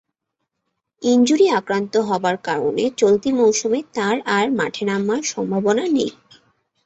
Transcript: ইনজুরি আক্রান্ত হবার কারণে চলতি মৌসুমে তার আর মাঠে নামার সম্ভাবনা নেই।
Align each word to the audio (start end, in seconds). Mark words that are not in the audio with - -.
ইনজুরি 1.01 1.47
আক্রান্ত 1.59 1.93
হবার 2.09 2.37
কারণে 2.47 2.83
চলতি 2.97 3.29
মৌসুমে 3.33 3.79
তার 3.95 4.17
আর 4.37 4.45
মাঠে 4.59 4.83
নামার 4.89 5.21
সম্ভাবনা 5.33 5.85
নেই। 5.95 6.11